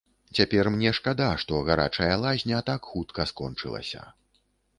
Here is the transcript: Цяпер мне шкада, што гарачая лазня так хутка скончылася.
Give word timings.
Цяпер 0.37 0.69
мне 0.75 0.93
шкада, 0.99 1.27
што 1.43 1.59
гарачая 1.67 2.09
лазня 2.23 2.63
так 2.71 2.89
хутка 2.95 3.27
скончылася. 3.35 4.01